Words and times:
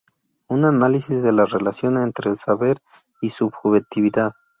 Un 0.47 0.65
análisis 0.65 1.21
de 1.21 1.31
la 1.31 1.45
relación 1.45 1.99
entre 1.99 2.35
saber 2.35 2.79
y 3.21 3.29
subjetividad. 3.29 4.31